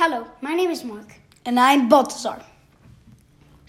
Hello, 0.00 0.28
my 0.40 0.54
name 0.54 0.70
is 0.70 0.84
Mark. 0.84 1.14
And 1.44 1.58
I'm 1.58 1.88
Baltazar. 1.88 2.44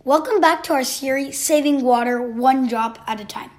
Welcome 0.04 0.40
back 0.40 0.62
to 0.66 0.74
our 0.74 0.84
series, 0.84 1.40
Saving 1.40 1.82
Water 1.82 2.22
One 2.22 2.68
Drop 2.68 3.00
at 3.08 3.20
a 3.20 3.26
Time. 3.26 3.50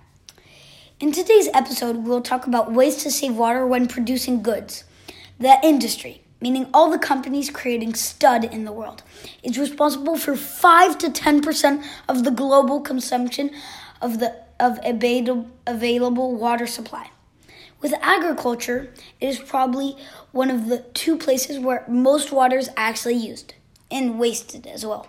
In 1.00 1.10
today's 1.10 1.48
episode, 1.52 2.04
we'll 2.04 2.20
talk 2.20 2.46
about 2.46 2.70
ways 2.70 3.02
to 3.02 3.10
save 3.10 3.36
water 3.36 3.66
when 3.66 3.88
producing 3.88 4.40
goods. 4.40 4.84
The 5.40 5.58
industry, 5.64 6.22
meaning 6.40 6.70
all 6.72 6.92
the 6.92 6.98
companies 7.00 7.50
creating 7.50 7.94
stud 7.94 8.44
in 8.44 8.64
the 8.64 8.72
world, 8.72 9.02
is 9.42 9.58
responsible 9.58 10.16
for 10.16 10.36
5 10.36 10.96
to 10.98 11.10
10% 11.10 11.84
of 12.08 12.22
the 12.22 12.30
global 12.30 12.80
consumption 12.80 13.50
of 14.00 14.20
the 14.20 14.36
of 14.60 14.78
available 15.66 16.36
water 16.36 16.68
supply. 16.68 17.10
With 17.80 17.94
agriculture, 18.02 18.92
it 19.20 19.28
is 19.28 19.38
probably 19.38 19.96
one 20.32 20.50
of 20.50 20.68
the 20.68 20.80
two 20.92 21.16
places 21.16 21.58
where 21.58 21.84
most 21.88 22.30
water 22.30 22.58
is 22.58 22.70
actually 22.76 23.14
used 23.14 23.54
and 23.90 24.18
wasted 24.18 24.66
as 24.66 24.84
well. 24.84 25.08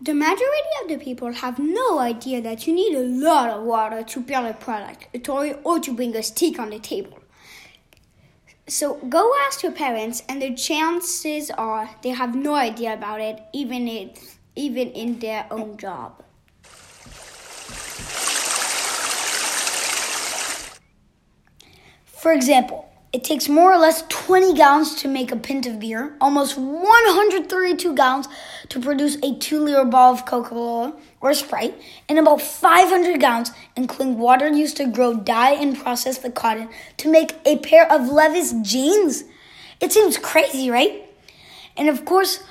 The 0.00 0.14
majority 0.14 0.68
of 0.82 0.88
the 0.88 0.98
people 0.98 1.32
have 1.32 1.58
no 1.58 2.00
idea 2.00 2.42
that 2.42 2.66
you 2.66 2.74
need 2.74 2.94
a 2.96 3.00
lot 3.00 3.48
of 3.48 3.62
water 3.62 4.02
to 4.02 4.20
build 4.20 4.46
a 4.46 4.52
product, 4.52 5.06
a 5.14 5.18
toy, 5.18 5.52
or 5.64 5.78
to 5.78 5.94
bring 5.94 6.16
a 6.16 6.22
stick 6.22 6.58
on 6.58 6.70
the 6.70 6.80
table. 6.80 7.20
So 8.66 8.94
go 9.08 9.32
ask 9.46 9.62
your 9.62 9.72
parents, 9.72 10.22
and 10.28 10.42
the 10.42 10.54
chances 10.54 11.50
are 11.52 11.90
they 12.02 12.10
have 12.10 12.34
no 12.34 12.54
idea 12.54 12.94
about 12.94 13.20
it, 13.20 13.40
even 13.52 13.88
if, 13.88 14.38
even 14.56 14.90
in 14.90 15.20
their 15.20 15.46
own 15.50 15.76
job. 15.76 16.22
For 22.22 22.32
example, 22.32 22.88
it 23.12 23.24
takes 23.24 23.48
more 23.48 23.72
or 23.72 23.78
less 23.78 24.04
20 24.08 24.54
gallons 24.54 24.94
to 25.02 25.08
make 25.08 25.32
a 25.32 25.36
pint 25.36 25.66
of 25.66 25.80
beer, 25.80 26.14
almost 26.20 26.56
132 26.56 27.96
gallons 27.96 28.28
to 28.68 28.78
produce 28.78 29.16
a 29.24 29.34
2 29.34 29.64
liter 29.64 29.84
bottle 29.84 30.20
of 30.20 30.24
Coca 30.24 30.50
Cola 30.50 30.92
or 31.20 31.34
Sprite, 31.34 31.74
and 32.08 32.20
about 32.20 32.40
500 32.40 33.18
gallons, 33.18 33.50
including 33.74 34.20
water 34.20 34.46
used 34.46 34.76
to 34.76 34.86
grow, 34.86 35.14
dye, 35.14 35.54
and 35.54 35.76
process 35.76 36.18
the 36.18 36.30
cotton 36.30 36.68
to 36.98 37.10
make 37.10 37.34
a 37.44 37.58
pair 37.58 37.90
of 37.90 38.08
Levi's 38.08 38.52
jeans. 38.62 39.24
It 39.80 39.90
seems 39.90 40.16
crazy, 40.16 40.70
right? 40.70 41.02
And 41.76 41.88
of 41.88 42.04
course, 42.04 42.44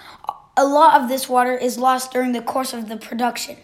a 0.58 0.66
lot 0.66 1.02
of 1.02 1.08
this 1.08 1.30
water 1.30 1.56
is 1.56 1.78
lost 1.78 2.12
during 2.12 2.34
the 2.34 2.42
course 2.42 2.74
of 2.74 2.90
the 2.90 2.98
production. 2.98 3.56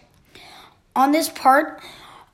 On 0.95 1.11
this 1.11 1.27
part, 1.27 1.81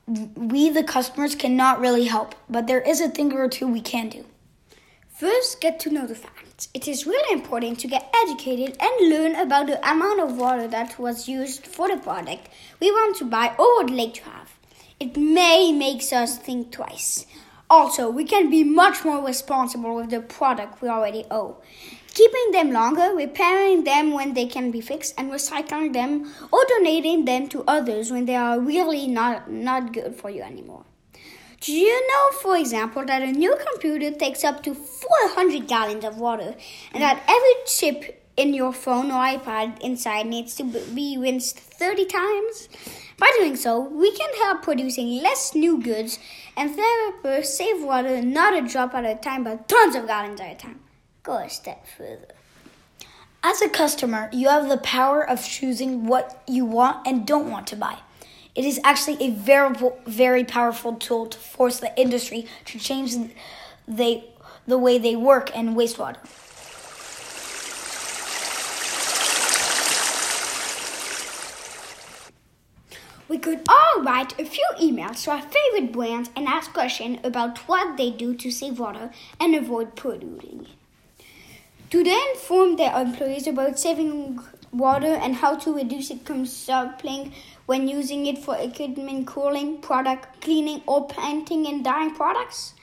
we, 0.06 0.70
the 0.70 0.84
customers, 0.84 1.34
cannot 1.34 1.80
really 1.80 2.04
help, 2.04 2.34
but 2.48 2.66
there 2.66 2.80
is 2.80 3.00
a 3.00 3.08
thing 3.08 3.32
or 3.32 3.48
two 3.48 3.66
we 3.66 3.80
can 3.80 4.08
do. 4.08 4.24
First, 5.08 5.60
get 5.60 5.78
to 5.80 5.90
know 5.90 6.06
the 6.06 6.14
facts. 6.14 6.68
It 6.74 6.88
is 6.88 7.06
really 7.06 7.32
important 7.32 7.78
to 7.80 7.88
get 7.88 8.12
educated 8.22 8.76
and 8.80 9.10
learn 9.10 9.34
about 9.34 9.66
the 9.66 9.78
amount 9.88 10.20
of 10.20 10.36
water 10.36 10.68
that 10.68 10.98
was 10.98 11.28
used 11.28 11.66
for 11.66 11.88
the 11.88 11.96
product 11.96 12.48
we 12.80 12.90
want 12.90 13.16
to 13.16 13.24
buy 13.24 13.54
or 13.58 13.76
would 13.78 13.90
like 13.90 14.14
to 14.14 14.24
have. 14.24 14.52
It 15.00 15.16
may 15.16 15.72
make 15.72 16.02
us 16.12 16.38
think 16.38 16.72
twice. 16.72 17.26
Also, 17.70 18.10
we 18.10 18.24
can 18.24 18.50
be 18.50 18.62
much 18.62 19.04
more 19.04 19.24
responsible 19.24 19.96
with 19.96 20.10
the 20.10 20.20
product 20.20 20.82
we 20.82 20.88
already 20.88 21.24
own 21.30 21.54
keeping 22.14 22.52
them 22.52 22.70
longer, 22.70 23.12
repairing 23.14 23.84
them 23.84 24.12
when 24.12 24.34
they 24.34 24.46
can 24.46 24.70
be 24.70 24.80
fixed, 24.80 25.14
and 25.18 25.30
recycling 25.30 25.92
them 25.92 26.32
or 26.52 26.64
donating 26.68 27.24
them 27.24 27.48
to 27.48 27.64
others 27.66 28.10
when 28.10 28.24
they 28.24 28.36
are 28.36 28.60
really 28.60 29.06
not, 29.06 29.50
not 29.50 29.92
good 29.92 30.14
for 30.14 30.30
you 30.30 30.42
anymore. 30.42 30.84
Do 31.60 31.72
you 31.72 32.08
know, 32.08 32.30
for 32.42 32.56
example, 32.56 33.04
that 33.06 33.22
a 33.22 33.32
new 33.32 33.56
computer 33.70 34.10
takes 34.10 34.44
up 34.44 34.62
to 34.64 34.74
400 34.74 35.66
gallons 35.66 36.04
of 36.04 36.18
water, 36.18 36.54
and 36.92 37.02
that 37.02 37.22
every 37.26 37.54
chip 37.66 38.22
in 38.36 38.52
your 38.52 38.72
phone 38.72 39.10
or 39.10 39.14
iPad 39.14 39.80
inside 39.80 40.26
needs 40.26 40.54
to 40.56 40.64
be 40.64 41.16
rinsed 41.18 41.58
30 41.58 42.04
times? 42.06 42.68
By 43.18 43.32
doing 43.38 43.56
so, 43.56 43.80
we 43.80 44.12
can 44.12 44.28
help 44.42 44.62
producing 44.62 45.22
less 45.22 45.54
new 45.54 45.80
goods 45.80 46.18
and 46.56 46.76
therefore 46.76 47.42
save 47.42 47.82
water 47.82 48.20
not 48.20 48.56
a 48.56 48.66
drop 48.66 48.94
at 48.94 49.04
a 49.04 49.14
time 49.14 49.44
but 49.44 49.68
tons 49.68 49.94
of 49.94 50.06
gallons 50.06 50.40
at 50.40 50.52
a 50.52 50.56
time 50.56 50.80
go 51.24 51.38
a 51.38 51.48
step 51.48 51.86
further. 51.96 52.28
As 53.42 53.60
a 53.60 53.68
customer, 53.68 54.28
you 54.32 54.48
have 54.48 54.68
the 54.68 54.76
power 54.76 55.28
of 55.28 55.44
choosing 55.44 56.06
what 56.06 56.42
you 56.46 56.64
want 56.64 57.06
and 57.06 57.26
don't 57.26 57.50
want 57.50 57.66
to 57.68 57.76
buy. 57.76 57.98
It 58.54 58.64
is 58.64 58.78
actually 58.84 59.20
a 59.20 59.30
very, 59.30 59.74
very 60.06 60.44
powerful 60.44 60.94
tool 60.94 61.26
to 61.26 61.38
force 61.38 61.80
the 61.80 61.98
industry 62.00 62.46
to 62.66 62.78
change 62.78 63.16
the 63.86 64.22
way 64.68 64.98
they 64.98 65.16
work 65.16 65.50
and 65.56 65.74
wastewater. 65.76 66.18
We 73.26 73.38
could 73.38 73.66
all 73.68 74.02
write 74.02 74.38
a 74.38 74.44
few 74.44 74.66
emails 74.80 75.24
to 75.24 75.32
our 75.32 75.42
favorite 75.42 75.90
brands 75.92 76.30
and 76.36 76.46
ask 76.46 76.72
questions 76.72 77.18
about 77.24 77.58
what 77.66 77.96
they 77.96 78.10
do 78.10 78.34
to 78.34 78.50
save 78.50 78.78
water 78.78 79.10
and 79.40 79.54
avoid 79.54 79.96
polluting. 79.96 80.66
Do 80.68 80.83
they 81.90 82.20
inform 82.32 82.76
their 82.76 82.98
employees 82.98 83.46
about 83.46 83.78
saving 83.78 84.40
water 84.72 85.14
and 85.14 85.36
how 85.36 85.56
to 85.56 85.72
reduce 85.74 86.10
its 86.10 86.24
consumption 86.24 87.32
when 87.66 87.88
using 87.88 88.26
it 88.26 88.38
for 88.38 88.56
equipment, 88.56 89.26
cooling, 89.26 89.78
product 89.78 90.40
cleaning, 90.40 90.82
or 90.86 91.06
painting 91.06 91.66
and 91.66 91.84
dyeing 91.84 92.14
products? 92.14 92.74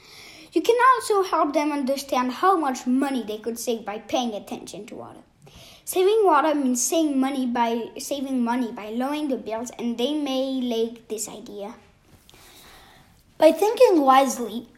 You 0.52 0.60
can 0.60 0.76
also 0.94 1.22
help 1.22 1.54
them 1.54 1.72
understand 1.72 2.32
how 2.32 2.56
much 2.56 2.86
money 2.86 3.22
they 3.22 3.38
could 3.38 3.58
save 3.58 3.84
by 3.84 3.98
paying 3.98 4.34
attention 4.34 4.86
to 4.86 4.94
water. 4.94 5.20
Saving 5.84 6.22
water 6.24 6.54
means 6.54 6.82
saving 6.82 7.18
money 7.18 7.46
by 7.46 7.90
saving 7.98 8.44
money 8.44 8.70
by 8.70 8.90
lowering 8.90 9.28
the 9.28 9.36
bills, 9.36 9.70
and 9.78 9.98
they 9.98 10.14
may 10.14 10.60
like 10.60 11.08
this 11.08 11.28
idea. 11.28 11.74
By 13.38 13.50
thinking 13.50 14.02
wisely 14.02 14.68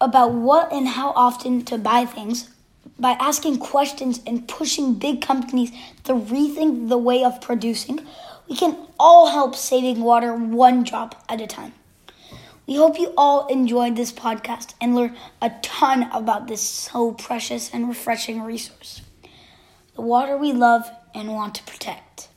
about 0.00 0.32
what 0.32 0.72
and 0.72 0.88
how 0.88 1.10
often 1.16 1.64
to 1.64 1.78
buy 1.78 2.04
things, 2.04 2.50
by 2.98 3.12
asking 3.12 3.58
questions 3.58 4.20
and 4.26 4.46
pushing 4.46 4.94
big 4.94 5.20
companies 5.20 5.72
to 6.04 6.12
rethink 6.14 6.88
the 6.88 6.98
way 6.98 7.24
of 7.24 7.40
producing, 7.40 8.06
we 8.48 8.56
can 8.56 8.76
all 8.98 9.30
help 9.30 9.56
saving 9.56 10.00
water 10.00 10.34
one 10.34 10.84
drop 10.84 11.24
at 11.28 11.40
a 11.40 11.46
time. 11.46 11.72
We 12.66 12.76
hope 12.76 12.98
you 12.98 13.12
all 13.16 13.46
enjoyed 13.48 13.96
this 13.96 14.12
podcast 14.12 14.74
and 14.80 14.94
learned 14.94 15.16
a 15.42 15.50
ton 15.62 16.04
about 16.12 16.48
this 16.48 16.62
so 16.62 17.12
precious 17.12 17.70
and 17.70 17.88
refreshing 17.88 18.42
resource 18.42 19.02
the 19.94 20.02
water 20.02 20.36
we 20.36 20.52
love 20.52 20.90
and 21.14 21.28
want 21.28 21.54
to 21.54 21.62
protect. 21.62 22.28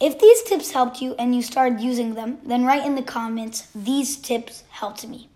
If 0.00 0.18
these 0.20 0.42
tips 0.42 0.70
helped 0.70 1.00
you 1.02 1.14
and 1.18 1.34
you 1.34 1.42
started 1.42 1.80
using 1.80 2.14
them, 2.14 2.38
then 2.44 2.64
write 2.64 2.86
in 2.86 2.94
the 2.94 3.02
comments, 3.02 3.66
These 3.74 4.18
tips 4.18 4.64
helped 4.70 5.06
me. 5.06 5.28